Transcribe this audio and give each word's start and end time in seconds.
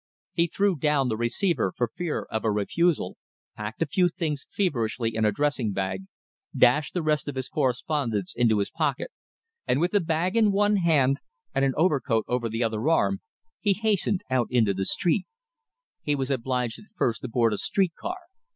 He 0.33 0.47
threw 0.47 0.77
down 0.77 1.09
the 1.09 1.15
receiver 1.15 1.71
for 1.77 1.87
fear 1.95 2.25
of 2.31 2.43
a 2.43 2.49
refusal, 2.49 3.17
packed 3.55 3.83
a 3.83 3.87
few 3.87 4.09
things 4.09 4.47
feverishly 4.49 5.13
in 5.15 5.25
a 5.25 5.31
dressing 5.31 5.73
bag, 5.73 6.05
dashed 6.57 6.95
the 6.95 7.03
rest 7.03 7.27
of 7.27 7.35
his 7.35 7.47
correspondence 7.49 8.33
into 8.35 8.57
his 8.57 8.71
pocket, 8.71 9.11
and 9.67 9.79
with 9.79 9.91
the 9.91 10.01
bag 10.01 10.35
in 10.35 10.51
one 10.51 10.77
hand, 10.77 11.19
and 11.53 11.63
an 11.63 11.75
overcoat 11.77 12.25
over 12.27 12.49
the 12.49 12.63
other 12.63 12.89
arm, 12.89 13.21
he 13.59 13.73
hastened 13.73 14.23
out 14.31 14.47
into 14.49 14.73
the 14.73 14.85
street. 14.85 15.27
He 16.01 16.15
was 16.15 16.31
obliged 16.31 16.79
at 16.79 16.85
first 16.95 17.21
to 17.21 17.27
board 17.27 17.53
a 17.53 17.57
street 17.57 17.93
car. 17.95 18.17